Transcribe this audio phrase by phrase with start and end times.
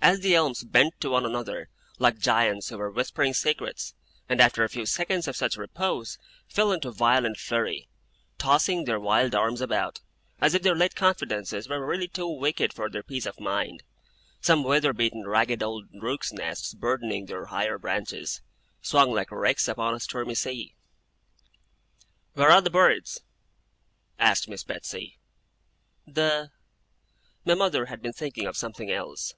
[0.00, 1.68] As the elms bent to one another,
[1.98, 3.94] like giants who were whispering secrets,
[4.26, 7.90] and after a few seconds of such repose, fell into a violent flurry,
[8.38, 10.00] tossing their wild arms about,
[10.40, 13.82] as if their late confidences were really too wicked for their peace of mind,
[14.40, 18.40] some weatherbeaten ragged old rooks' nests, burdening their higher branches,
[18.80, 20.74] swung like wrecks upon a stormy sea.
[22.32, 23.20] 'Where are the birds?'
[24.18, 25.18] asked Miss Betsey.
[26.06, 26.50] 'The?'
[27.44, 29.34] My mother had been thinking of something else.